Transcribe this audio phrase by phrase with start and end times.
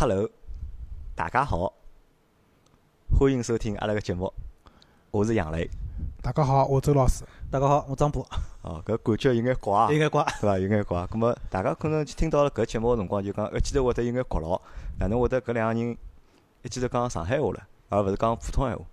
[0.00, 0.30] Hello，
[1.16, 1.72] 大家好，
[3.18, 4.32] 欢迎收听阿拉个节目，
[5.10, 5.68] 我是杨雷。
[6.22, 7.24] 大家好，我周老师。
[7.50, 8.24] 大家好，我张波。
[8.62, 10.56] 哦，搿感觉有眼怪啊，有眼怪，对伐？
[10.56, 11.04] 有眼怪。
[11.08, 14.60] 葛末大家可能听到了搿节目个辰光，就讲一记头会得有眼觉牢，
[15.00, 15.98] 哪能会得搿两个人
[16.62, 18.84] 一记头讲上海话了，而勿是讲普通闲话？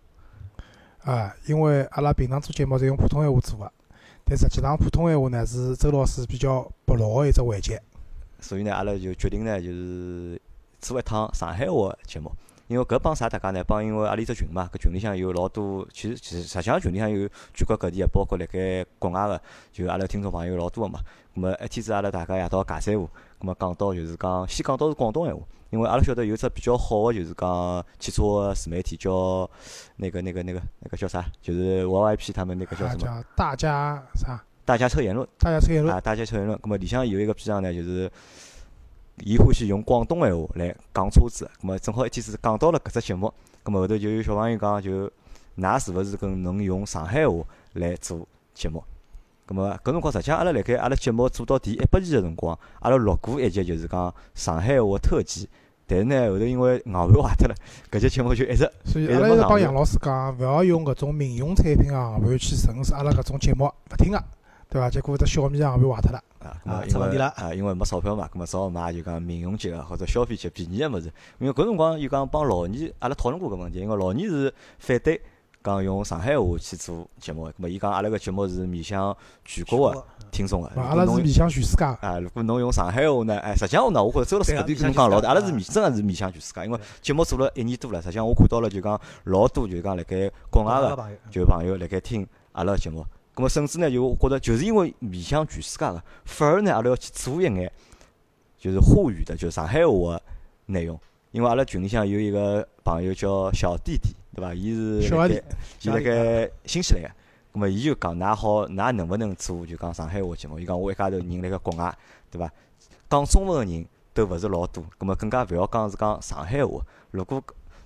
[1.04, 3.72] 啊，因为阿拉平常做节目侪用普通闲话做个，
[4.24, 7.80] 但实际上普通闲话呢是周老师比较薄弱个一只环节。
[8.40, 10.42] 所以呢，阿拉就决定呢，就是
[10.88, 12.32] 做一趟上海话个节目。
[12.68, 13.64] 因为搿帮啥大家呢？
[13.64, 19.40] 帮因为阿里只群嘛，搿群里向有老多，其实其实实际上群里向有全国各地个，包括辣盖国外个，
[19.72, 21.00] 就阿拉听众朋友老多个嘛。
[21.36, 23.06] 咁么一天子阿拉大家夜到尬三胡，
[23.40, 29.48] 咁么讲到就是讲，先讲到是广东闲话，因为阿拉晓得有只比较好个就是讲汽车个自媒体叫
[29.98, 31.24] 那个那个那个那个叫啥？
[31.44, 33.06] 就是 YYP 他们那个叫什么？
[33.06, 34.44] 叫大家啥？
[34.66, 35.28] 大家车言论。
[35.38, 35.96] 大家车言论。
[35.96, 36.58] 啊，大家车言论。
[36.58, 38.12] 咁么里向有一个篇章呢，就是。
[39.24, 43.34] 伊欢喜用广东闲话来讲车子，咁么正好一天子讲到了搿只节目，
[43.64, 45.10] 咁么后头就有小朋友讲，就
[45.58, 47.36] 㑚是勿是跟能用上海话
[47.74, 48.84] 来做节目？
[49.48, 55.48] 咁么搿辰光实际上阿拉辣盖阿拉节目做到第一百期个辰光，阿拉录过一集就是讲上海话特辑，
[55.88, 57.56] 但是呢后头因为硬盘坏脱了，
[57.90, 64.22] 搿节节目就一直所以阿拉一直帮杨老师讲，勿要用搿种民用产品个硬盘去审视阿拉搿种节目，勿听个，
[64.76, 64.90] 对伐？
[64.90, 66.22] 结果只小米也被坏脱了。
[66.66, 67.54] 啊，出问题了啊！
[67.54, 71.12] 因为没钞票嘛，咁么只好买就讲民用级个或者消费级便宜个物事。
[71.40, 73.80] 因为搿辰光又讲帮老二，阿拉讨论过搿问题。
[73.80, 75.20] 因为老二是反对
[75.64, 80.68] 讲用上海话去做节目，咁么伊讲阿拉个节目是面向全国个听众个。
[80.76, 81.84] 阿拉是面向全世界。
[81.84, 83.40] 啊，如果侬用上海话呢？
[83.40, 86.64] 哎，实际上呢，我觉着周老师搿点跟侬讲老对，阿拉是面真个是面向全世界。
[86.66, 93.04] 因为节目做了一年多了，实际上我看到了就讲老多就讲辣盖国外个就朋友辣盖听阿拉个节目。
[93.36, 97.70] 咁么甚至呢，就觉着就是因为面向全世界个，反而呢，阿拉要去做一眼，
[98.58, 100.22] 就是沪语的，就是上海话个
[100.68, 100.98] 内容。
[101.32, 104.54] 因为阿拉群里向有一个朋友叫小弟弟，对伐？
[104.54, 105.44] 伊是辣盖，
[105.82, 107.10] 伊辣盖新西兰个。
[107.54, 110.58] 咁么伊就讲，㑚好，㑚能勿能做就讲上海话节目？
[110.58, 111.94] 伊讲我一家头人辣盖国外，
[112.32, 112.50] 对伐？
[113.10, 116.82] 讲中文个人都勿是老多，咁么更加勿要讲是讲上海话。
[117.12, 117.44] 如果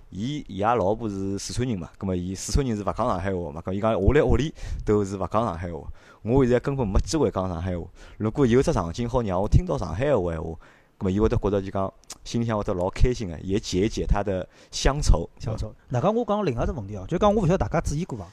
[0.10, 4.54] 伊伊拉老婆是四川人嘛，葛末伊四川人是勿讲上海话嘛，搿伊讲我辣屋里
[4.86, 5.80] 都是勿讲上海话，
[6.24, 7.86] 我现在根本没机会讲上海话。
[8.18, 10.50] 如果有只场景好让我听到上海话闲话，
[10.98, 11.94] 葛末伊会得觉着就讲
[12.24, 15.30] 心里向会得老开心个，也解一解他的乡愁。
[15.40, 15.74] 乡愁。
[15.90, 18.26] 那讲我讲另外只问题哦，就讲我勿晓得大家注意过伐？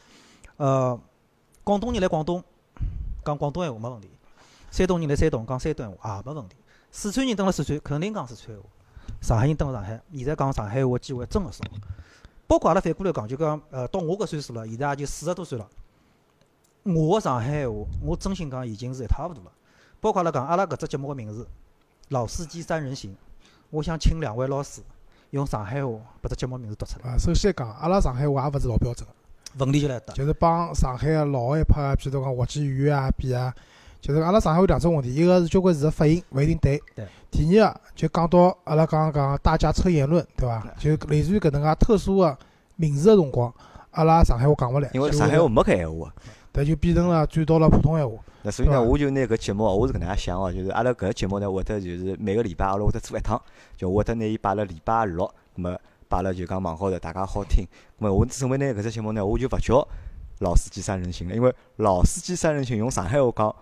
[0.56, 0.98] 呃，
[1.62, 2.42] 广东人来广东
[3.24, 4.08] 讲广东闲话没问题，
[4.70, 6.56] 山东人来山东讲山东闲话也没问题，
[6.90, 8.64] 四川人蹲辣四川肯定讲四川话。
[9.26, 11.64] 上海人蹲辣上海，现在讲上海话机会真个少。
[12.46, 15.68] 包括阿拉反过来讲，就讲呃，到我搿岁数了，现在也就四十多岁了。
[16.84, 19.50] 我个上海话，我真心讲已经是一塌糊涂了。
[20.00, 21.42] 包括阿拉讲，阿拉搿只节目个名字
[22.10, 23.10] 《老司机三人行》，
[23.70, 24.80] 我想请两位老师
[25.30, 27.10] 用上海话把只节目名字读出来。
[27.10, 29.64] 啊，首先讲，阿拉上海话也勿是老标准个。
[29.64, 33.52] 问题就来得，就是帮上海个老一派个，譬如讲滑稽语啊比啊。
[34.06, 36.80] 就是阿拉上海有两种问题，一个是交关字个发音勿一定对。
[36.94, 37.04] 对。
[37.28, 40.64] 第二个就讲到阿拉刚刚讲大家出言论，对伐？
[40.78, 42.38] 就类似于搿能介特殊个
[42.76, 43.52] 名字个辰光，
[43.90, 44.88] 阿拉上海话讲勿来。
[44.94, 46.14] 因为上海话没搿闲话。
[46.52, 48.14] 但就变成了转到了普通闲话。
[48.42, 53.42] 那所以呢，我就拿搿节目，我是搿能介想哦，就是阿拉搿节目呢，会得就是每个礼拜阿拉会得做一趟，
[53.76, 55.76] 就会得拿伊摆辣礼拜六，咾么
[56.08, 57.66] 摆辣就讲网高头，大家好听。
[57.98, 59.88] 咾么我准备拿搿只节目呢，我就勿叫
[60.38, 63.56] 老司机三人行了，因为老司机三人行用上海话讲。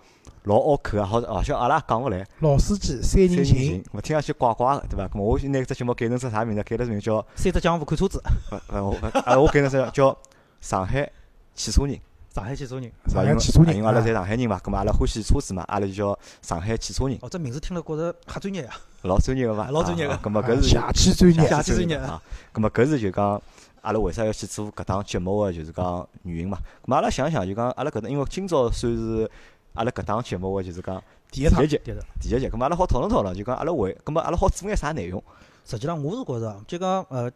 [0.45, 2.25] 老拗口啊，好好像阿拉讲勿来。
[2.39, 5.07] 老司机三人行，我听上去怪怪个，对伐？
[5.07, 6.63] 咾么我拿只节目改成只啥名字？
[6.63, 8.21] 改了名叫三只江湖看车子。
[8.69, 8.95] 呃，我
[9.25, 10.17] 啊，我改成只叫
[10.61, 11.11] 上海
[11.53, 11.99] 汽车人。
[12.33, 17.17] 上海汽车人，上海汽车人，因为阿拉侪上海人嘛，咾么阿拉欢喜车子嘛，阿拉就叫上海汽车人。
[17.21, 18.71] 哦，这名字听了觉着瞎专业呀。
[19.03, 19.69] 老专业个伐？
[19.71, 20.13] 老专业个。
[20.17, 22.21] 咾么搿是 下期专业，下期专业啊。
[22.53, 23.41] 咾么搿是就讲
[23.81, 26.57] 阿拉为啥要去做搿档节目个，就是讲原因嘛。
[26.83, 29.31] 咾么阿拉想想，就讲阿拉搿搭，因为今朝算是
[29.75, 31.01] 阿拉搿档节目个，就是讲。
[31.31, 31.81] 第一集，
[32.21, 35.21] 第一节，咁阿拉好讨论讨论，就讲阿拉为，咁阿拉好做眼啥内容？
[35.65, 37.29] 实际上，我是觉着，就讲呃，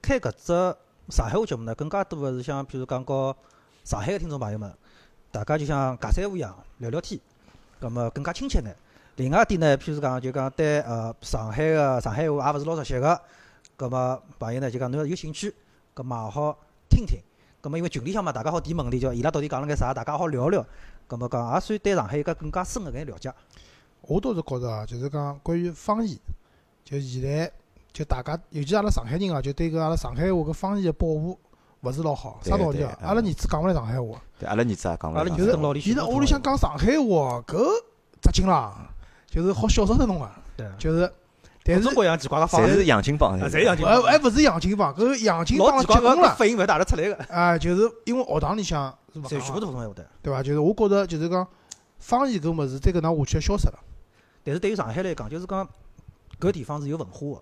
[0.00, 0.54] 开搿只
[1.10, 3.36] 上海话节目呢，更加多个是像，譬如讲告
[3.84, 4.72] 上海个听众朋友们，
[5.30, 7.20] 大家就像尬三胡一样聊聊天，
[7.78, 8.74] 咁么更加亲切眼。
[9.16, 13.20] 另外一点呢，譬如讲就讲对呃上海个上海话也勿是老熟悉个，
[13.76, 15.54] 咁么朋友呢就讲侬要有兴趣，
[15.94, 16.56] 咁么好
[16.88, 17.20] 听听。
[17.62, 20.66] 咁么因为群里向嘛，大家好提问题，叫伊拉到底讲了眼啥，大家好聊聊。
[21.08, 23.32] 咁么讲，也算对上海一个更加深个眼了解。
[24.00, 26.18] 我倒是觉着啊，就是讲关于方言，
[26.84, 27.52] 就现在
[27.92, 31.38] 就大家，尤其阿拉上海人啊，就对搿阿拉上海话搿方言个保护
[31.82, 32.40] 勿是老好。
[32.42, 32.98] 啥道理啊？
[33.00, 34.20] 阿拉儿子讲勿来上海话。
[34.40, 35.20] 对，阿拉儿子也讲勿来。
[35.20, 37.64] 阿拉儿子伊在屋里向讲上海话，搿
[38.20, 38.90] 扎劲啦，
[39.28, 40.28] 就是好笑死脱侬个。
[40.56, 40.66] 对。
[40.80, 41.08] 就是
[41.64, 46.34] 但是各种各样奇怪个方侪是式，洋泾浜，啊，侪洋泾浜，还还勿是洋泾浜，搿洋泾浜老奇怪个结棍了。
[46.34, 50.06] 发音勿是大得出来个，啊，就是因为学堂里向是勿侪全部讲是普通闲话的。
[50.22, 50.42] 对伐？
[50.42, 51.46] 就是我觉着就是讲
[51.98, 53.78] 方言搿物事再搿能下去要消失了。
[54.42, 55.68] 但是对于上海来讲，就是讲
[56.40, 57.40] 搿地方是有文化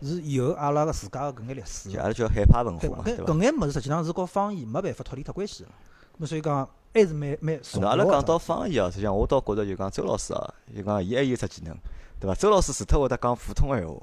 [0.00, 2.78] 个，是有阿拉个自家个搿眼历史阿拉叫海派文？
[2.78, 3.32] 化嘛，对搿伐？
[3.34, 6.24] 搿眼物事实际上是和方言没办法脱离脱关系个。
[6.24, 11.74] 咾所以讲还是蛮蛮重要阿拉讲到方言啊，实际上我倒觉着就讲周老师啊，就讲伊还有只技能，
[12.20, 12.34] 对伐？
[12.34, 13.94] 周老师除脱会得讲普通闲话，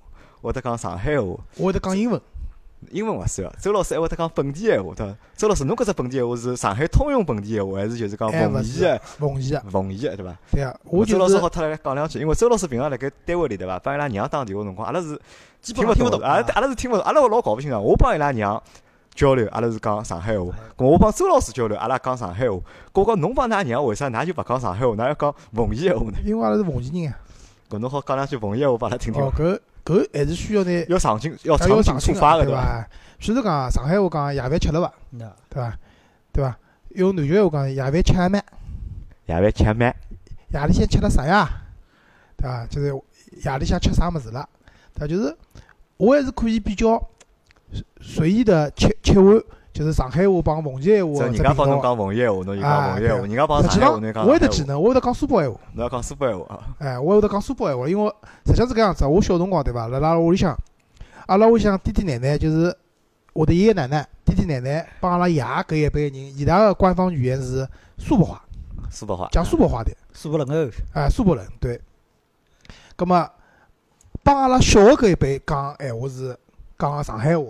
[0.42, 2.20] 会得讲上海话，我会得讲英文，
[2.92, 3.52] 英文勿算哦。
[3.62, 5.16] 周老师还会得讲本地闲话，对伐？
[5.36, 10.38] 周老师，侬搿只本地闲话是上海通用本地闲话，还是就是讲哎，勿是奉贤奉贤啊，的奉贤的，对伐？
[10.52, 15.20] 对啊，我周就是老师好脱来讲两句，因为周老师平常辣盖单位里对伐，帮伊拉娘打电话辰光，阿拉是
[15.62, 17.84] 基听勿懂的，本上听勿懂阿拉阿拉是听勿懂，阿拉老搞勿清爽。
[17.84, 18.62] 我帮伊拉娘
[19.14, 22.58] 交流，阿拉是讲上海话；，咾我帮周老师交流，阿拉讲上海话。
[22.94, 26.18] 搿我讲侬帮㑚娘为啥㑚就勿讲上海话，㑚要讲奉贤闲话呢？
[26.26, 27.18] 因为阿拉是奉贤人啊。
[27.70, 29.32] 搿侬好讲两句奉贤话帮阿拉听听哦，。
[29.36, 32.46] 搿搿还是需要呢，要场景要要场景出发的？
[32.46, 32.88] 对伐？
[33.20, 34.94] 譬如讲上海话讲夜饭吃了伐，
[35.50, 35.78] 对伐？
[36.32, 36.58] 对伐？
[36.90, 38.42] 用南京话讲夜饭吃了没？
[39.26, 39.96] 夜饭吃饭，
[40.50, 41.50] 夜里向吃了啥呀？
[42.38, 42.66] 对伐？
[42.68, 42.88] 就是
[43.44, 44.48] 夜里向吃啥物事了？
[44.94, 45.08] 对伐？
[45.08, 45.36] 就是
[45.98, 47.02] 我还是可以比较
[47.72, 49.42] 随随意的切切换，
[49.78, 51.36] 就是上海话帮奉贤话这人。
[51.36, 54.48] 家帮侬讲奉贤话，侬就讲啊奉贤话；对人家帮上海话，侬就讲上我有得。
[54.48, 55.60] 技能，我会得讲苏北闲话。
[55.74, 56.60] 侬要讲苏北闲话啊？
[56.80, 58.14] 哎，我会得讲苏北闲话，因为
[58.48, 59.06] 实际上是搿样子。
[59.06, 59.88] 我小辰光对伐？
[59.88, 60.58] 辣辣屋里向，
[61.28, 62.76] 阿拉屋里向弟弟奶奶就是
[63.34, 67.68] 我的爷爷奶奶、弟弟奶奶帮阿拉爷搿一辈人，伊拉个官方语言是
[68.00, 68.42] 苏北话，
[68.90, 69.30] 苏北话。
[69.32, 69.92] 讲苏北话的。
[70.12, 71.80] 苏北人哦，哎，苏北人对。
[72.96, 73.30] 葛么
[74.24, 76.36] 帮阿拉小个搿一辈讲闲话是
[76.80, 77.46] 讲上海话，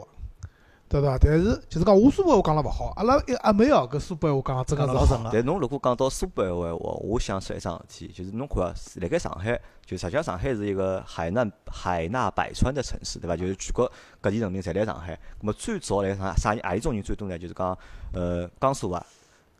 [0.89, 1.18] 对伐？
[1.19, 4.94] 但是就是讲我苏北话讲了勿好，阿拉一阿妹哦搿苏北话讲得真个是好。
[4.94, 5.30] 讲老顺个。
[5.34, 13.36] 但侬如果讲到苏北闲话，我想起来一桩事体，就是侬看啊，辣盖上海，就实际上上海是一个海纳海纳百川的城市，对伐？
[13.36, 13.92] 就是全国
[14.22, 15.18] 各地人民侪来上海。
[15.42, 17.38] 那么最早来上啥何里种人最多呢？
[17.38, 17.78] 就是讲
[18.13, 19.06] 呃江苏啊、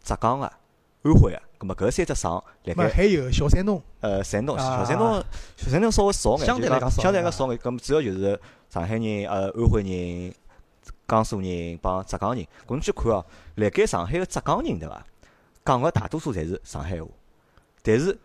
[0.02, 0.52] 浙江啊、
[1.04, 1.42] 安徽啊。
[1.60, 2.32] 那么搿三只省
[2.66, 5.24] 辣盖那还有小山东，呃山东、啊小山东、
[5.56, 7.58] 小山东稍微少眼，相对来讲少相对来讲啊少眼。
[7.58, 8.40] 咁么主要就是
[8.70, 10.34] 上海人、呃安徽人、
[11.08, 12.44] 江苏人帮浙江人。
[12.44, 13.26] 搿侬去看哦，
[13.56, 15.06] 辣盖上海个浙江人对伐？
[15.66, 17.08] 讲个大多数侪是上海话，
[17.84, 18.18] 但是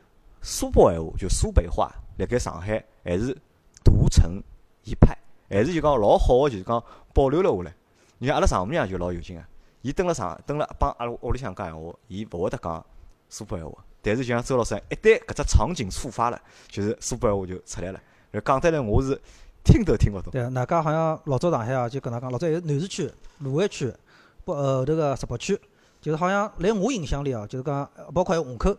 [0.43, 3.37] 苏北闲话就苏北话，辣盖上海还是
[3.82, 4.40] 独成
[4.84, 5.17] 一派，
[5.50, 6.82] 还是就讲老好个，就是讲
[7.12, 7.75] 保留了下来。
[8.19, 9.43] 你看阿拉丈母娘就老有劲个，
[9.81, 12.87] 伊蹲辣上蹲辣帮阿拉屋里向讲闲话，伊勿会得讲
[13.29, 18.00] 苏北闲话，但是就像周老师一旦搿只场景触发了，就是苏北闲话就出来了。
[18.44, 19.20] 讲得来我是
[19.64, 20.31] 听都听勿懂。
[20.32, 23.93] 对，外加好像老早上海啊，就跟㑚讲，老早还有南市区、卢湾区，
[24.44, 25.61] 不呃后头个石北区，
[26.00, 28.76] 就是好像辣我印象里啊，就是讲呃包括还有虹口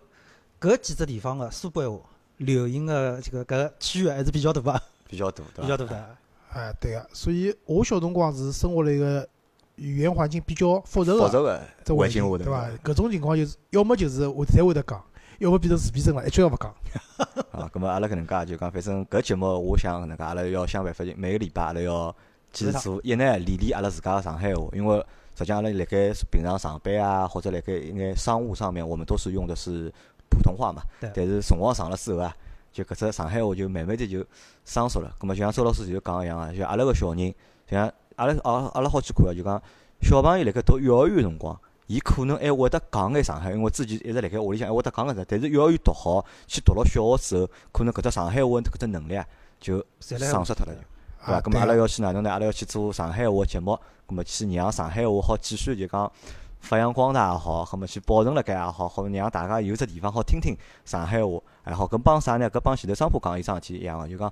[0.59, 1.99] 搿几只地方个苏北话
[2.37, 5.61] 流行的这个搿区域还是比较大个，比较多，对伐？
[5.61, 6.17] 比较大的。
[6.51, 7.07] 哎，对个。
[7.13, 9.27] 所以我小辰光是生活辣一个
[9.75, 12.69] 语言环境比较复杂个复杂个这环境，环境下头，对伐？
[12.83, 15.03] 搿种情况就是要么就是会侪会得讲，
[15.43, 16.73] 要么变成自闭症了，一句也勿讲。
[17.51, 22.15] 啊，咁么阿拉搿能介就讲，反正搿节目我想搿能介，阿拉要想办法，就每个礼拜阿拉要
[22.51, 24.97] 坚持做一呢练练阿拉自家个上海话，因为
[25.35, 29.91] 实际上阿拉辣盖平常上班啊，或者辣盖一眼商务上面，我们都是用的是
[30.29, 30.81] 普通话嘛。
[31.01, 32.33] 对但是辰光长了之后啊，
[32.71, 34.25] 就搿只上海话就慢慢的就
[34.63, 35.13] 生疏了。
[35.19, 37.33] 咁么就像周老师就讲个一样啊，就阿拉个小人，
[37.67, 39.61] 就像阿拉阿阿拉好去看啊，就讲
[40.01, 41.59] 小朋友辣盖读幼儿园辰光。
[41.93, 49.23] 伊可能还会得讲眼上海，因为之前一直辣盖屋里向还会得讲搿只，但是幼儿园读好，去读了小学之后，可能搿只上海话搿只能力啊，
[49.59, 50.79] 就丧失脱了就。
[50.79, 50.85] 对。
[51.19, 51.33] 伐？
[51.33, 52.31] 啊，咁么阿拉要去哪能呢？
[52.31, 56.11] 阿拉要去做上海话节目，咁么去让上海话好继续就讲
[56.59, 61.87] 发扬光大也好，咁么去保存辣盖也好，好让大家有只地方好听听上海话，还好。
[61.87, 62.49] 搿帮啥呢？
[62.49, 64.31] 搿帮前头商铺讲一桩事体一样个，就讲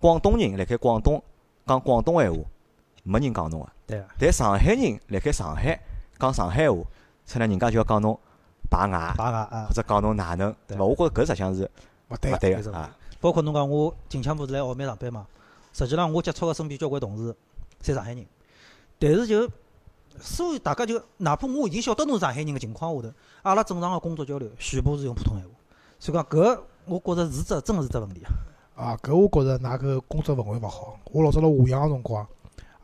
[0.00, 1.22] 广东人辣盖广东
[1.66, 2.40] 讲广东闲话，
[3.04, 3.68] 没人讲侬个。
[3.86, 3.98] 对。
[3.98, 5.78] 个，但上海人辣盖上海
[6.18, 6.76] 讲上海话，
[7.26, 8.18] 出来人家就要讲侬
[8.70, 10.84] 排外，排外啊或，者讲侬哪能，对对伐？
[10.84, 11.70] 我觉着搿实际上是
[12.08, 12.36] 勿对个。
[12.36, 12.96] 勿对没错个啊。
[13.20, 15.26] 包括侬讲我近腔部是来澳门上班嘛，
[15.72, 17.34] 实际上我接触个身边交关同事，
[17.82, 18.26] 侪上海人，
[18.98, 19.48] 但是就
[20.20, 25.50] 所有大家就哪怕我已经晓得侬是上海人个情况下头，阿拉正常个工作交流全部是用普通闲话，
[25.98, 28.30] 所以讲搿我觉着是只真个是只问题啊。
[28.76, 30.98] 啊，搿我觉着㑚搿工作氛围勿好。
[31.12, 32.26] 我老早辣华阳个辰光，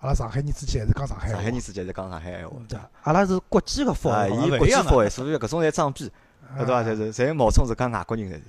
[0.01, 1.35] 阿拉上海人之间还是讲上海话。
[1.35, 2.57] 上海人之间是讲上海闲话。
[2.69, 4.59] 对，阿拉是国际个方啊，言，伊。
[4.59, 6.11] 国际化，所以搿种侪装逼，
[6.57, 6.83] 对伐？
[6.83, 8.43] 侪是侪冒充自家外国人侪是。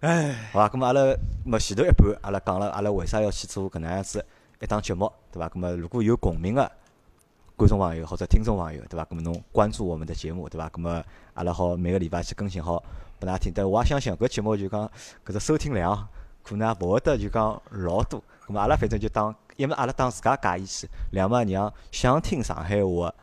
[0.00, 0.68] 哎，好伐？
[0.68, 1.00] 咁么阿拉，
[1.44, 4.24] 么前头一半阿拉讲了，阿拉为啥要去做搿能样子
[4.60, 5.48] 一档节目，对伐？
[5.48, 6.70] 咁么如果有共鸣个
[7.56, 9.06] 观众朋友或者听众朋友，对伐？
[9.06, 10.68] 咁么侬关注我们的节目，对伐？
[10.68, 12.82] 咁么阿拉好每个礼拜去更新好
[13.18, 13.50] 拨大家听。
[13.54, 14.86] 但我也相信搿节目就讲
[15.24, 16.06] 搿只收听量
[16.42, 18.22] 可能也勿会得就讲老多。
[18.46, 23.14] 咁么阿拉反正就当，一么阿拉当自家解义气，两么让想听上海话个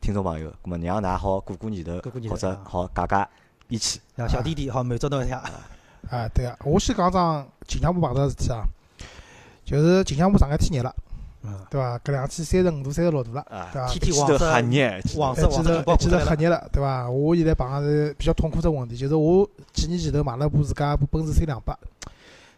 [0.00, 3.28] 听众朋友，咁么让㑚好过过年头，或者好解解
[3.68, 4.00] 义气。
[4.14, 5.42] 让小弟弟 好满足侬一下。
[6.08, 8.64] 啊，对啊，我先讲桩近腔部碰到个事体啊，
[9.64, 10.94] 就是近腔部上海天热了，
[11.68, 11.98] 对伐？
[11.98, 13.88] 搿两天三十五度、三十六度了，对伐？
[13.88, 14.48] 天天黄色，
[15.18, 17.10] 黄色，记得记得黑热了，对伐？
[17.10, 21.76] 我现在碰上是比较痛苦只问题，就是我几年前头买了部自家部奔驰 C 两百，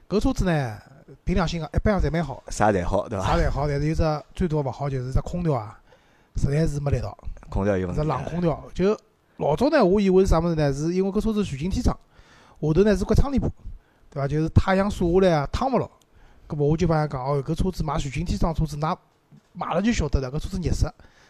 [0.08, 0.78] 搿车子呢？
[1.24, 3.26] 凭良心讲，一般样侪蛮好，啥侪好，对伐？
[3.26, 5.78] 啥侪好，但是有只最多勿好就是只空调啊，
[6.36, 7.16] 实在是没力道。
[7.48, 8.02] 空调有问题。
[8.02, 8.96] 只冷空调，就
[9.36, 10.72] 老早呢，我以为是啥物事呢？
[10.72, 11.96] 是因为搿车子全景天窗，
[12.60, 13.48] 下头呢是块窗帘布，
[14.10, 14.28] 对伐？
[14.28, 15.90] 就是太阳晒下来啊，烫勿牢。
[16.48, 18.96] 搿么我就帮伊讲，哦，搿车子买全景天窗车子，㑚
[19.52, 20.86] 买了就晓得了，搿车子热死。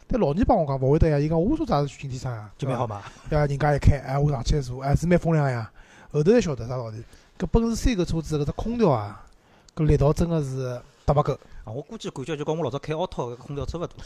[0.07, 3.03] 但老倪帮我讲勿会得呀，伊讲我车子也是全景天窗呀，就蛮好嘛。
[3.29, 3.47] 对伐？
[3.47, 5.71] 人家一开，哎，我上去一坐，哎，是蛮风凉呀。
[6.11, 7.03] 后头才晓得啥道理。
[7.39, 9.25] 搿奔驰 C 搿车子搿只空调啊。
[9.75, 11.33] 搿力道真个是搭勿够
[11.65, 11.73] 啊！
[11.73, 13.97] 我估计感觉就跟我老早开奥拓个空调差勿多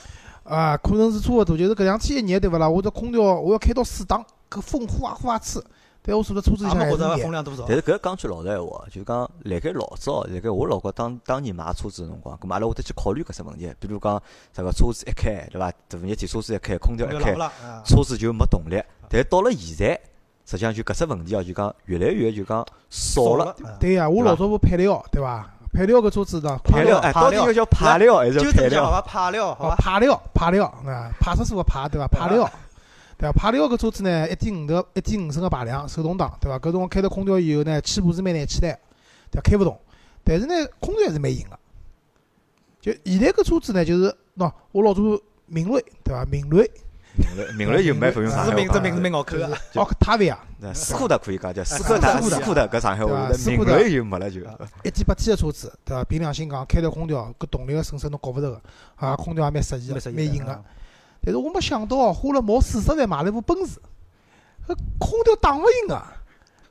[0.45, 1.57] 啊，可能是差勿多。
[1.57, 2.69] 就是搿两天一热对勿啦？
[2.69, 5.63] 我这空调我要开到四档，搿风呼啊呼啊吹。
[6.09, 7.09] 但我坐辣车子里向还是热。
[7.67, 13.69] 但是搿讲句老实闲话，就讲辣盖老早，辣盖我老早当当年买车子个辰光，搿阿拉会得去考虑搿只问题。
[13.81, 15.69] 比如讲，啥个车子一开，对伐？
[15.89, 17.35] 大热天车子一开，空调一开，
[17.85, 18.81] 车子就没动力。
[19.09, 20.01] 但到了现在，
[20.45, 23.57] 实际上就搿只问题哦，就讲越来越就讲少了。
[23.81, 25.53] 对呀，我老早不配料，对伐？
[25.73, 28.85] 配料个车子的，配料哎，到底要叫配料还是配料？
[28.85, 32.07] 好吧，配料，好吧，排料，排料啊，派出所个派对伐？
[32.09, 32.51] 排料，
[33.19, 33.33] 对伐？
[33.33, 36.59] 排料搿车子呢，一点五的，一点五升个排量，手动挡，对伐？
[36.59, 38.79] 搿辰光开了空调以后呢，起步是蛮难起来，
[39.31, 39.79] 对，开勿动。
[40.25, 41.59] 但是呢，空调还是蛮硬个。
[42.81, 45.03] 就现在搿车子呢，就是喏，我老早
[45.47, 46.25] 明锐，对伐？
[46.25, 46.71] 明锐。
[47.17, 48.55] 明锐，明锐就蛮不用上海话。
[48.55, 49.47] 名字名字蛮拗口个。
[49.75, 50.39] 哦，塔维啊，
[50.75, 54.41] 斯柯达可以讲叫斯柯达，斯柯达搿上海话，明锐就没了就。
[54.85, 56.05] 一点八 T 的车子，对伐？
[56.05, 58.61] 凭良心讲，开条空调，搿动力个损失侬觉勿着个，
[58.97, 60.65] 啊，空调也蛮适意个，蛮硬个。
[61.23, 63.81] 但是我没想到哦，花了毛四十万买了一部奔驰，
[64.67, 66.03] 搿空调打勿赢个。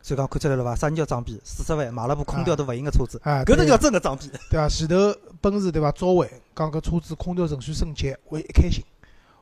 [0.01, 0.75] 所以讲看出来了伐？
[0.75, 1.41] 啥人叫装逼？
[1.43, 4.69] 四十万买了部空调都勿赢个车子，啊，搿能叫真个装逼，对伐？
[4.69, 4.95] 前头
[5.41, 5.91] 奔驰对伐？
[5.93, 8.83] 召回讲搿车子空调程序升级，我一开心。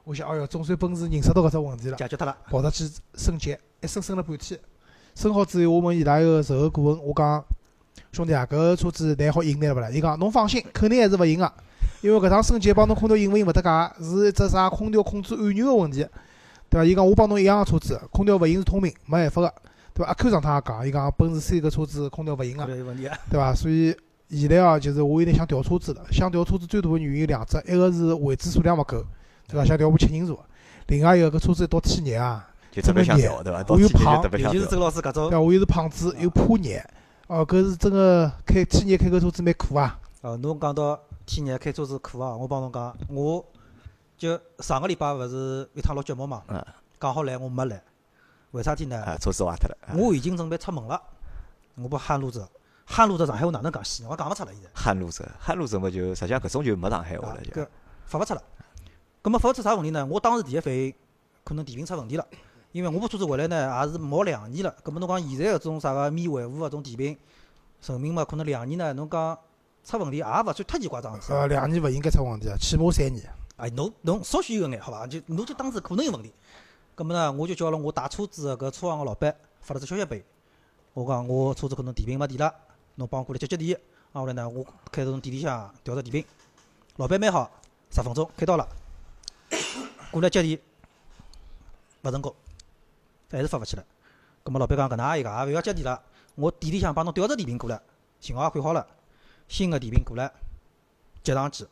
[0.06, 2.84] 我想，哎哟，总算奔驰认识到搿只问题了，解决脱了，跑出去
[3.16, 4.60] 升级，一升升了半天，
[5.16, 7.44] 升好之后，我问伊拉一个售后顾问，我讲，
[8.12, 9.90] 兄弟啊，搿车子难好赢难了勿啦？
[9.90, 11.54] 伊讲，侬放心，肯定还是勿赢个，
[12.02, 13.62] 因为搿趟升级帮侬空调赢勿赢勿搭
[13.98, 16.06] 界，是一只啥空调控制按钮个问题，
[16.70, 16.86] 对伐？
[16.86, 19.54] 伊讲我帮侬一样个车子，空调勿赢是通病，没办法个，
[19.94, 20.10] 对伐？
[20.10, 23.56] 阿 Q 上趟也讲，伊讲奔驰 C 搿车子空调勿赢个，对伐？
[23.56, 23.96] 所以
[24.30, 29.02] 现在哦，就是我有点想调车子了，想调车子最大个原因有两只，一个是位置数量勿够。
[29.48, 29.66] 对伐？
[29.66, 30.44] 想调部七人座，
[30.88, 33.64] 另外一个搿车子一到天热啊，就特别想热，对伐？
[33.70, 36.82] 我又胖，尤其是周老师搿种，对，我又是胖子，又怕热，
[37.28, 40.00] 哦，搿是真个开天热开个车子蛮苦啊。
[40.22, 43.46] 哦，侬讲到天热开车子苦啊，我帮侬讲，我
[44.18, 46.66] 就上个礼拜勿是一趟录节目嘛，嗯，
[46.98, 47.82] 刚好来我没来，
[48.52, 49.02] 为啥体呢？
[49.04, 49.78] 啊，车子坏脱了。
[49.98, 51.02] 我已经准备出门了，
[51.76, 52.48] 我不喊路子，
[52.86, 54.06] 喊路子上海话哪能讲西？
[54.06, 54.70] 我讲勿出来现在。
[54.74, 57.66] 喊路子，喊路子么就实际上搿种就没上海话了就。
[58.06, 58.42] 发勿出了。
[59.24, 60.06] 葛末发勿出啥问题呢？
[60.06, 60.94] 我当时第一反应
[61.46, 62.28] 可能电瓶出问题了，
[62.74, 64.76] 因为我部车子回来呢也是毛两年了。
[64.84, 67.18] 葛末侬讲现在搿种啥个免维护搿种电瓶
[67.80, 69.40] 寿命嘛，可能两年呢，侬讲
[69.86, 71.32] 出问题也勿算太奇怪桩事。
[71.32, 73.24] 呃，两年勿应该出问题啊，起码三年。
[73.56, 75.08] 哎，侬侬稍许有眼好伐？
[75.08, 76.34] 就侬就当时可能有问题。
[76.94, 80.24] 葛末呢，我就叫了我打车子个搿车行个老板发了只消息拨伊，
[80.96, 82.54] 我讲我车子可能电瓶没电了，
[82.96, 83.80] 侬帮我过来接接电。
[84.12, 86.26] 啊，后来呢，我开从店里向调只电瓶，
[86.98, 87.50] 老板蛮好，
[87.90, 88.68] 十分钟开到了。
[90.14, 90.62] 过来接电，
[92.04, 92.36] 勿成功，
[93.32, 93.84] 还是发勿起来。
[94.44, 96.00] 葛末老板讲搿能也一个，也勿要接电了。
[96.36, 97.82] 我店里向帮侬调只电瓶过来，
[98.20, 98.88] 型号也看好了，
[99.48, 100.32] 新个电瓶过来
[101.24, 101.66] 接上去，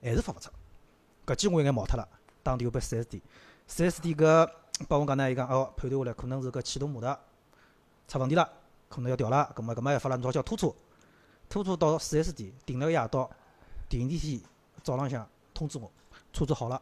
[0.00, 0.48] 还是发勿出。
[1.26, 2.08] 搿记我应该毛脱了，
[2.44, 3.20] 打电话拨四 S 店。
[3.66, 4.48] 四 S 店搿
[4.86, 7.18] 帮我讲呢，伊讲哦，判断下来可能是搿启动模特
[8.06, 8.48] 出问题了，
[8.88, 9.52] 可能要调了。
[9.56, 10.72] 葛末搿末还发了侬叫拖车，
[11.48, 13.28] 拖车到四 S 店停了个夜到，
[13.88, 14.40] 第二天
[14.84, 15.90] 早浪向通知我
[16.32, 16.80] 车子好了。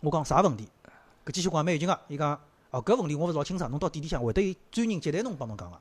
[0.00, 0.68] 我讲啥问题？
[1.26, 2.00] 搿机器讲蛮有劲个。
[2.08, 2.38] 伊讲
[2.70, 5.78] 哦，搿问题我勿是老清爽，侬到店里向会得有专人接待侬，帮侬讲个。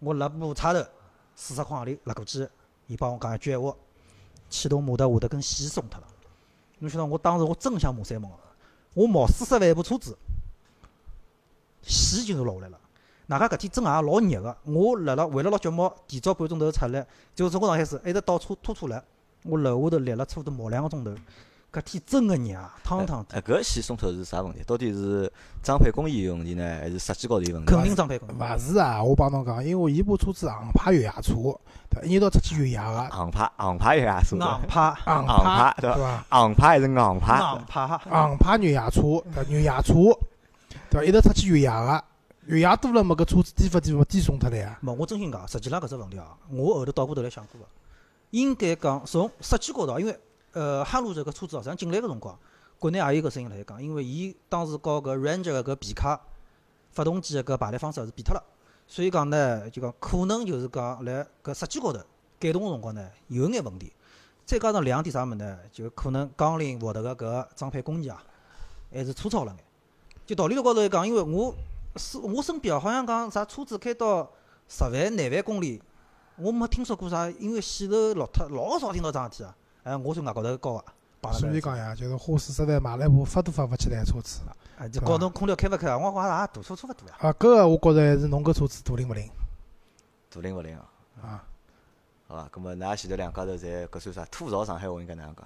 [0.00, 0.84] 我辣部插头
[1.36, 2.48] 四十块行钿辣过去，
[2.88, 3.74] 伊帮我讲一句闲话：
[4.48, 6.06] 启动摩托下头根线松脱了。
[6.78, 8.28] 侬晓得，我当时我真想骂三个，
[8.94, 10.18] 我毛四十万一部车子，
[11.82, 12.80] 线就落下来了。
[13.28, 19.00] 外加搿天真也老热个，我辣辣为了录节目，提早半个钟头出来，就从我上海市一直倒车拖车来，
[19.44, 21.14] 我楼下头立了差不多毛两个钟头。
[21.72, 24.60] 搿天真个热，烫烫的，搿线松脱是啥问题？
[24.66, 27.72] 到底是装配工艺有问题呢，还是设计高头有问题？
[27.72, 28.32] 肯定装配工艺。
[28.32, 31.34] 勿是啊，我帮侬讲，因为伊部车子航拍越野车，
[31.88, 32.02] 对伐？
[32.02, 36.24] 一年到出去越野个，航拍航拍越野车，硬派，航航拍拍对伐？
[36.28, 37.38] 航拍还是硬拍？
[37.38, 39.00] 硬派，航拍越野车，
[39.32, 39.50] 对伐？
[39.50, 39.94] 越野车，
[40.90, 41.04] 对伐？
[41.04, 42.04] 一头出去越野个，
[42.46, 44.76] 越野多了嘛，搿车子颠勿颠勿颠松脱了呀？
[44.80, 47.66] 没，我真心讲，实际浪搿只问题啊，我后头倒过头来想过个，
[48.30, 50.18] 应该讲从设计高头，因为
[50.52, 52.38] 呃哈罗这个车子哦，实际上进来个辰光，
[52.78, 56.20] 国内也有个声音辣盖讲，因为伊当时搞搿 Ranger 个搿皮卡
[56.90, 58.42] 发动机个搿排列方式是变脱了，
[58.86, 62.00] 所以讲呢，就讲可能就是讲辣搿设计高头
[62.38, 63.92] 改动个辰光呢，有眼问题。
[64.46, 65.58] 再加上两点啥物事呢？
[65.70, 68.20] 就可能钢铃获得个搿装配工艺啊，
[68.92, 69.64] 还是粗糙了眼。
[70.26, 71.54] 就道理高头来讲，因为我
[71.94, 74.28] 是我身边，好像讲啥车子开到
[74.66, 75.80] 十万、廿万公里，
[76.36, 79.54] 我没听说过啥，因为线头落脱，老少听到桩事体啊。
[79.84, 80.74] 哎，我算外高头高
[81.22, 84.40] 个，所以讲呀，就是花四十万买了一部发都发勿起来的车子。
[84.78, 85.98] 啊，就搞侬空调开勿开啊？
[85.98, 87.14] 我讲也大车差勿多呀。
[87.18, 89.30] 啊，搿个我觉着还是侬搿车子大灵勿灵
[90.30, 90.84] 大灵勿灵啊？
[91.22, 91.44] 啊？
[92.28, 92.48] 好伐？
[92.50, 94.24] 葛末㑚前头两家头侪搿算啥？
[94.30, 95.44] 吐槽上海话应该哪能讲？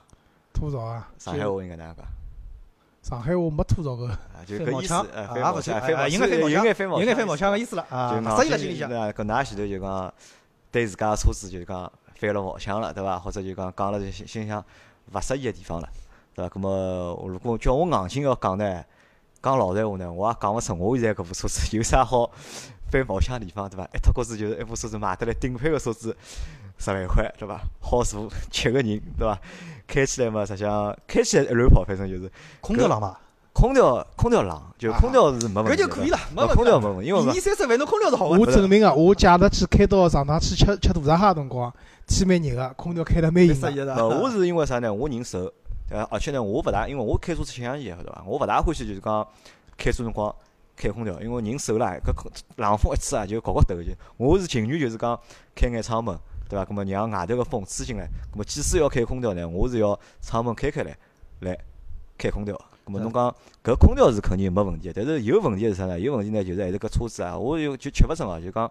[0.53, 1.09] 吐槽啊！
[1.19, 2.05] 上海话应该哪能讲？
[3.03, 6.29] 上海话没吐槽个，啊，就搿 意思，呃，啊翻毛腔，应该
[6.75, 8.89] 翻毛腔应该翻毛腔个意意思了思，啊，就塞伊辣心里向。
[8.89, 9.13] 对伐？
[9.13, 10.15] 搿㑚前头就讲
[10.71, 13.19] 对自家个车子就是讲翻了毛腔了，对伐？
[13.19, 14.65] 或者就讲讲了心心里向
[15.13, 15.89] 勿适意个地方了，
[16.35, 16.49] 对伐？
[16.49, 18.85] 葛末如果叫我硬劲要讲呢，
[19.43, 22.31] 讲老实闲话呢，我也讲勿出我现在搿部车子有啥好
[22.91, 23.85] 翻毛腔地方，对伐？
[23.95, 26.17] 一脱觉子就是一部车子买得来顶配个车子，
[26.79, 27.61] 十万块，对伐？
[27.81, 29.39] 好坐七个人，对伐？
[29.87, 32.31] 开起来嘛，实际上开起来一乱跑，反正就是
[32.61, 33.19] 空调冷嘛？
[33.55, 36.55] 空调空调冷，就空调是没问题，搿就可以了，没呃问题。
[36.57, 38.53] 空调没问题，因为一年三十万，侬空调是好我个。
[38.53, 41.73] 证明啊，我假日去开到上趟去吃吃大闸蟹个辰光，
[42.07, 44.09] 天蛮热个，空调开得蛮硬个。
[44.09, 44.93] 我是因为啥呢？
[44.93, 45.51] 我人瘦，
[45.89, 48.25] 呃，而且呢，我勿大，因为我开车吃香烟，晓得伐？
[48.27, 49.27] 我勿大欢喜就是讲
[49.79, 50.35] 开车辰光
[50.77, 52.13] 开空调，因为人瘦啦，搿
[52.57, 53.93] 冷风一吹啊，就搞搞抖就。
[54.17, 55.19] 我是情愿就是讲
[55.55, 56.19] 开眼窗门，
[56.49, 56.65] 对伐？
[56.65, 58.09] 葛么让外头个风吹进来。
[58.33, 60.97] 葛么即使要开空调呢，我是要窗门开开来
[61.41, 61.57] 来
[62.19, 62.61] 开空调。
[62.85, 65.99] 葛末侬讲搿空调是肯定没问题的，但是有问题是啥呢？
[65.99, 68.71] 有问题呢，就是还是搿车子啊，我有就吃勿准哦，就讲。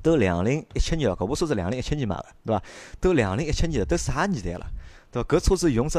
[0.00, 2.62] 都两零一七年了，搿部车子两零一七年买个，对伐？
[3.00, 4.64] 都两零一七年了，都啥年代了？
[5.10, 5.28] 对伐？
[5.28, 5.98] 搿车子用只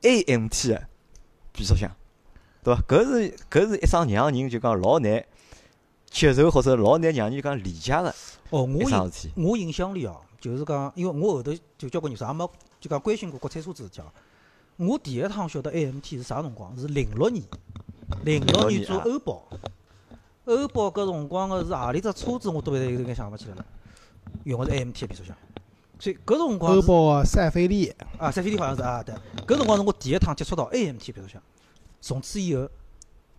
[0.00, 0.88] AMT 的
[1.52, 1.94] 变速箱，
[2.62, 2.80] 对伐？
[2.88, 5.22] 搿是搿是一桩让人就讲老难
[6.06, 8.12] 接受或者老难让人讲理解的
[8.48, 9.32] 哦，我印事体。
[9.36, 14.06] 我印象里哦，就是讲，因为我后头就交关年数也没就讲关心过国产车子事体哦。
[14.76, 16.76] 我第一趟晓得 AMT 是啥辰光？
[16.76, 17.44] 是零六年，
[18.24, 19.04] 零六年做啊。
[19.06, 19.48] 欧宝，
[20.46, 23.64] 欧宝搿辰光个是何里只车子我都有有眼想勿起来了，
[24.44, 25.36] 用个是 AMT 个变速箱。
[26.00, 29.14] 所以搿辰光欧宝个赛飞利，啊，赛飞利好像是啊，对，
[29.46, 31.40] 搿辰光是我第一趟接触到 AMT 变速箱，
[32.00, 32.68] 从此以后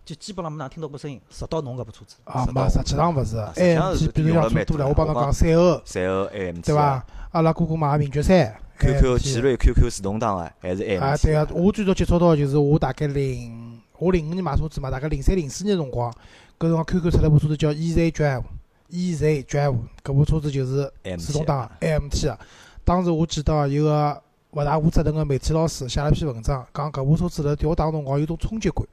[0.06, 2.16] 就基本上没哪听到过声音，直到侬搿部车子。
[2.24, 4.88] 啊，是的没，实际上勿是，AMT 变速箱做多了。
[4.88, 7.04] 我帮侬我讲赛欧，赛欧 AMT 对伐？
[7.32, 11.02] 阿拉哥哥买个名爵三 QQ 奇瑞 QQ 自动挡个还是 AMT？
[11.02, 16.10] 啊，对啊，我最早接触到就是我大概零，我零五年买车子嘛，大概零三零四年辰光，
[16.58, 22.38] 搿辰光 QQ 出了部车子叫 EZ Drive，EZ Drive，搿部车子就是自动挡 AMT 啊。
[22.84, 28.86] 当时我记得有个勿大负责任个媒体老师写了篇文章，讲搿部车子辣调档辰光有种冲击感，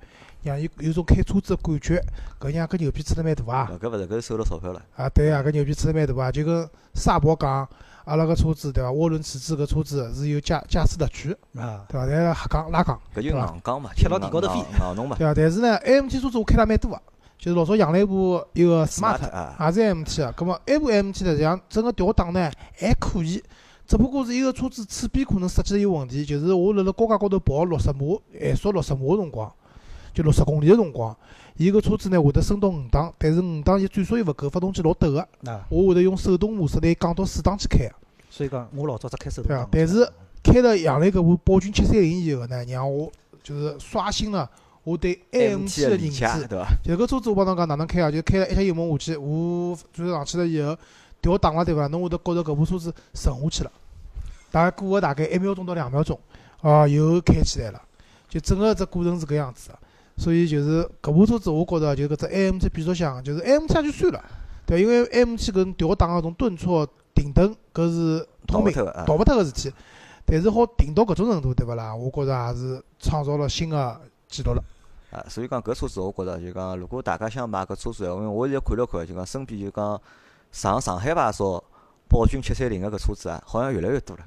[0.44, 2.04] 让伊有种开车子个感觉，
[2.40, 3.72] 搿样搿牛逼吹得蛮大啊！
[3.82, 4.82] 搿勿是搿是收了钞票了。
[4.96, 6.32] 啊，对啊，搿牛逼吹得蛮大啊！
[6.32, 7.68] 就跟沙博讲，
[8.06, 8.90] 阿拉搿车子对伐？
[8.90, 12.06] 涡轮迟滞搿车子是有驾驾驶乐趣，啊，对伐？
[12.06, 15.16] 但是黑杠拉杠，搿就硬刚嘛，贴到地高头飞硬硬弄嘛。
[15.18, 15.34] 对伐？
[15.34, 17.02] 但是呢，AMT 车子我开了蛮多个，
[17.38, 20.34] 就是老早养了一部一个 Smart，啊，也是 AMT 啊。
[20.36, 23.42] 葛末埃部 AMT 实际上整个调档呢还可以，
[23.88, 28.00] 只不过是一个车子侧边可能设计有问题，就是我辣辣高架高头跑六十码
[28.38, 29.50] 限速六十码个辰光，
[30.14, 31.16] 就六十公里个辰光，
[31.58, 37.96] 伊个车子呢会得升到五档，但是五档伊转速又勿够，发动机老抖个，啊，我会得用手动模式来降到四档去开个。
[38.30, 40.08] 所以讲我老早只开手动挡，对啊但是
[40.44, 44.50] 开了杨澜搿部宝骏七三零以后呢，让我就是刷新了
[44.84, 46.48] 我对 A M G 的认知。
[46.48, 46.68] 对伐？
[46.84, 48.12] 就搿车子我帮侬讲哪能开啊？
[48.12, 50.78] 就开了一脚油门下去，我转上去了以后
[51.22, 51.88] 调档了对伐？
[51.88, 53.72] 侬会得觉着搿部车子沉下去了，
[54.52, 56.20] 大概过个大概一秒钟到两秒钟，
[56.62, 57.82] 哦，又开起来了。
[58.28, 59.80] 就整个只过程是搿样子的，
[60.18, 64.24] 所以就是搿部车子我觉着就搿只 AMT 变速箱，就是 AMT 也就算了，
[64.66, 68.74] 对，因为 AMT 搿种调档个种顿挫、停顿，搿是通病。
[68.74, 69.04] 逃勿脱个啊。
[69.06, 69.74] 逃勿脱个事体。
[70.26, 71.94] 但是好停到搿种程度，对勿啦？
[71.94, 74.00] 我觉着也是创造了新的
[74.30, 74.64] 记录了。
[75.12, 80.02] 啊，所以讲搿车子，我觉着就讲，如果大家想买搿车子因为我现在看了看，就讲身边就讲
[80.52, 81.62] 上上海牌照
[82.08, 84.24] 宝骏七三零个搿车子啊，好像越来越多了。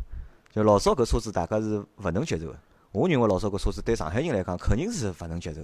[0.53, 2.57] 就老早搿车子大家是勿能接受个，
[2.97, 5.61] 我认为老早搿车子对上海人来讲肯定是勿能接受，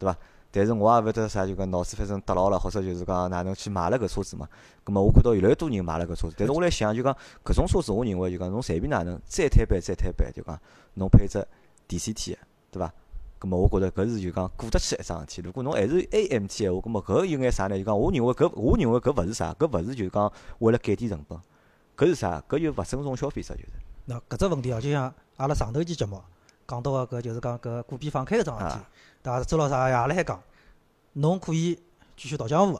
[0.00, 0.16] 对伐？
[0.50, 4.48] 但是我也勿晓得啥，就讲脑子反正搭牢了，或者就是讲哪能去买了搿车子嘛。
[4.82, 10.58] 葛末我看到越来越多人买了搿车子，但是我来想就讲搿种车子，我认为就讲侬随便哪能再推板再推板，就讲
[10.94, 11.38] 侬配只
[11.88, 12.36] DCT，
[12.72, 12.92] 对伐？
[13.38, 15.42] 葛末我觉着搿是就讲过得去一桩事体。
[15.42, 17.78] 如果侬还是 AMT 闲话，葛末搿有眼啥呢？
[17.78, 21.38] 就讲我认为搿我认为搿勿是啥，搿勿是就讲为了减低成本，
[21.96, 22.42] 搿是啥？
[22.48, 23.68] 搿就勿尊重消费者就是。
[24.04, 26.20] 那搿只问题哦，就像阿拉上头期节目
[26.72, 28.82] 讲到个搿就是讲搿股比放开搿桩事体，
[29.22, 29.44] 对伐？
[29.44, 30.42] 周老师也辣海讲。
[31.14, 31.78] 侬可以
[32.16, 32.72] 继续逃江湖，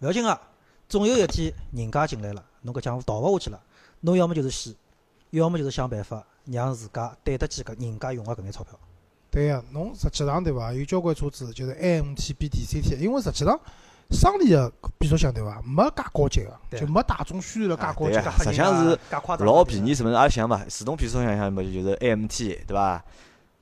[0.00, 0.40] 勿要紧个，
[0.88, 3.60] 总有一天人家进来了，侬搿江湖逃勿下去了。
[4.00, 4.74] 侬要么就是死，
[5.28, 8.72] 要么就是想办法让自家对得起搿人家用个搿眼钞票。
[9.30, 10.72] 对呀，侬实际上对伐？
[10.72, 13.60] 有交关车子就是 AMT 比 DCT，因为实际上
[14.10, 15.60] 商里个变速箱对伐？
[15.60, 18.42] 没介高级个，就没大众宣传了介高级。
[18.42, 18.98] 实际上是
[19.44, 20.14] 老便宜，是勿是？
[20.14, 23.04] 也像嘛，自动变速箱像么就是 AMT 对伐？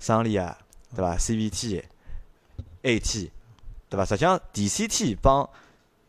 [0.03, 0.59] 商里啊，
[0.97, 1.81] 对伐？CVT、
[2.83, 3.31] AT。
[3.89, 4.05] 对伐？
[4.05, 5.49] 实际上，DCT 帮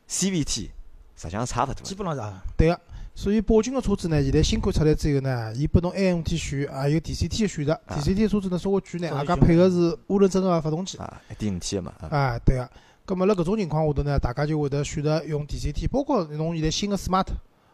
[0.10, 0.69] CVT
[1.15, 1.75] 实际上差勿多。
[1.84, 2.41] 基本上是啊。
[2.58, 2.82] 对个，
[3.13, 7.79] 所以宝骏个车子呢，现在新款出来之后呢，伊拨侬 AMT 选，也有 DCT 个选择。
[7.88, 10.97] DCT 车子呢稍微贵眼，外加配个是涡轮增压发动机。
[10.97, 11.93] 啊，一点五 T 个嘛。
[12.10, 12.67] 啊，对个。
[13.06, 17.27] 葛末辣搿种情况下头呢，大家就会得选择用 DCT，包括侬现在新个 Smart，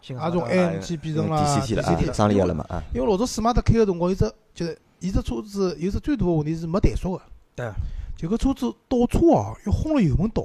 [0.08, 2.84] 也从 AMT 变成了 DCT 了，商业了嘛啊。
[2.94, 7.22] 因为老早 Smart 开个辰光，伊只就是伊只车子有只最大个问题是没怠速个。
[7.56, 7.72] 对。
[8.18, 10.44] 就搿车子倒车哦，要轰了油门倒，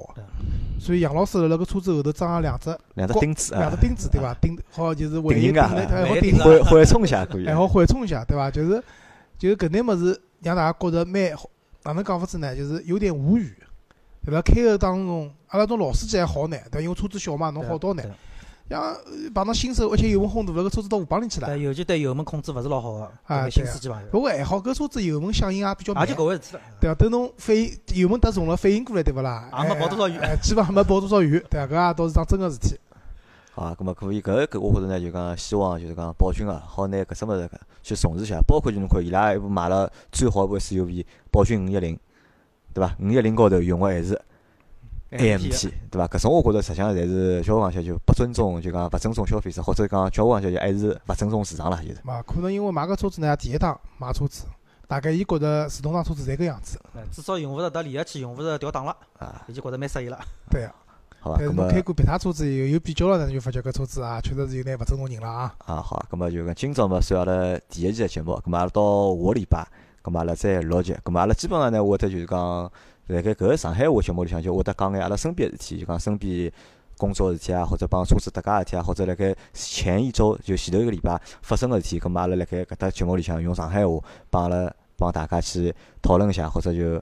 [0.78, 4.32] 所以杨老师辣辣搿车子后头装了两只两只钉子，两只钉子对伐？
[4.34, 8.48] 钉好就是稳定啊，还好顶缓缓冲一下可以，还好缓冲一下对伐？
[8.48, 8.80] 就是
[9.36, 11.50] 就搿眼物事让大家觉着蛮好，
[11.82, 12.54] 哪能讲法子呢？
[12.54, 13.52] 就是有点无语，
[14.24, 14.40] 对伐？
[14.40, 16.80] 开个当中，阿拉种老司机还好呢，对伐？
[16.80, 18.04] 因为车子小嘛，侬好倒呢。
[18.68, 18.96] 像
[19.34, 21.58] 碰到新手，而且油门轰大了，搿车子到河浜里去了。
[21.58, 24.08] 尤其对油门控制勿是老好个，啊，新司机朋友。
[24.10, 26.08] 不过还好，搿车子油门响应也比较慢。
[26.08, 26.94] 也就搿回事体对伐？
[26.94, 29.50] 等侬反应油门踏重了，反应过来，对勿啦？
[29.62, 31.66] 也没跑多少远，基本上没跑多少远，对伐？
[31.74, 32.80] 搿也倒是桩真个事体。
[33.52, 37.50] 好，葛末可以，搿搿我觉着呢，就讲希望就是讲宝骏啊，好拿搿只物事
[37.82, 41.98] 去重视一下，包括就侬看伊拉一部买了最好一部 SUV，宝骏五一零，
[42.72, 42.96] 对伐？
[42.98, 44.18] 五一零高头用个还是。
[45.18, 46.06] AMT 对伐？
[46.08, 51.98] 搿种我觉着实际上侪是交关些就不尊重，就讲勿尊重消费者，或者讲交关些就还是勿尊重市场了，就是。
[52.02, 54.44] 嘛，可能因为买个车子呢，第一趟买车子，
[54.88, 56.78] 大概伊觉着自动挡车子侪搿样子。
[57.12, 60.18] 至少用勿着踏离合器，用勿着调档了，啊，伊就觉着蛮适意了。
[60.50, 60.74] 对呀。
[61.20, 61.36] 好吧。
[61.38, 65.54] 但是侬开过别他车子以后，有比较了，呢，就发觉搿车子啊，确实是有点勿尊重人了啊。
[65.64, 69.66] 啊，好，葛末就讲今朝嘛算阿拉第一期个节目，葛末阿拉到下个礼拜，
[70.02, 72.70] 葛末阿拉再录集，葛末阿拉基本上呢，会得就是讲。
[73.08, 76.50] 辣盖搿个上海话节目里向，就会得讲眼阿拉身边个事体，就讲身边
[76.96, 83.98] 工作事体啊，或者帮车子搭界事体啊，或者辣盖前一周就前头一个礼拜发生个事体，咁阿拉辣盖搿搭节目里向用上海话
[84.30, 86.94] 帮阿拉帮大家去讨论一下，或者就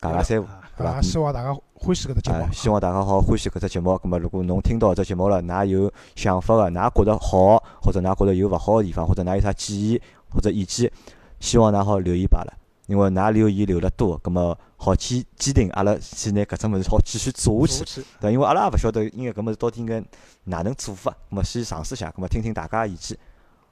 [0.00, 1.02] 讲讲三胡，对伐？
[1.02, 2.46] 希望大家欢喜搿只节目。
[2.52, 3.90] 希望大家好欢喜搿只节目。
[3.90, 10.90] 咁么，如果侬听到搿只节目了，㑚有想法个，㑚觉得好，或者㑚觉得有勿好个地方，或者㑚有啥建议或者意见，
[11.38, 12.63] 希望㑚好留言罢了。
[12.86, 18.04] 因为㑚留言留了多，葛么好坚坚定阿拉去拿搿只物事好继续做下去。
[18.20, 20.02] 对，因为阿拉也勿晓得应该搿物事到底应该
[20.44, 23.16] 哪能做法，葛么先尝试下，葛么听听大家意见，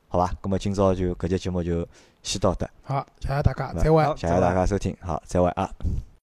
[0.08, 0.32] 好伐？
[0.40, 1.86] 葛么今朝就搿节节目就
[2.22, 2.68] 先到这。
[2.82, 4.04] 好，谢谢大家，再会。
[4.16, 5.70] 谢谢大家收听，好，再会啊。